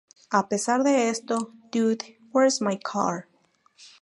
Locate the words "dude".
1.71-2.17